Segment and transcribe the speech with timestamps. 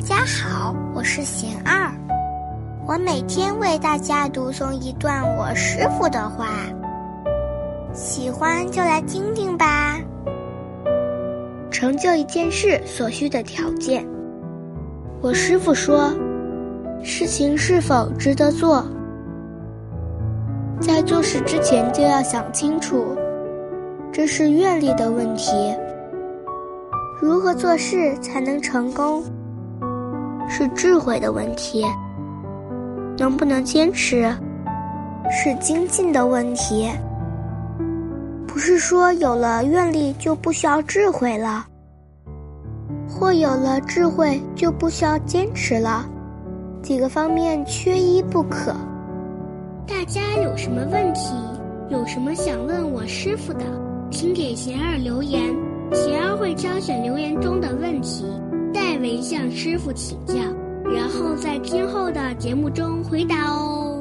[0.00, 1.92] 大家好，我是贤二，
[2.86, 6.48] 我每天为大家读诵一段我师傅的话，
[7.92, 10.00] 喜欢就来听听吧。
[11.70, 14.02] 成就一件事所需的条件，
[15.20, 16.10] 我师傅说，
[17.02, 18.82] 事情是否值得做，
[20.80, 23.14] 在做事之前就要想清楚，
[24.10, 25.52] 这是愿力的问题。
[27.20, 29.22] 如何做事才能成功？
[30.50, 31.86] 是智慧的问题。
[33.16, 34.30] 能不能坚持？
[35.30, 36.90] 是精进的问题。
[38.46, 41.64] 不是说有了愿力就不需要智慧了，
[43.08, 46.04] 或有了智慧就不需要坚持了。
[46.82, 48.74] 几个方面缺一不可。
[49.86, 51.32] 大家有什么问题？
[51.90, 53.64] 有什么想问我师傅的，
[54.10, 55.42] 请给贤儿留言。
[55.92, 58.19] 贤儿会挑选留言中的问题，
[59.20, 60.34] 向师傅请教，
[60.84, 63.99] 然后在今后的节目中回答哦。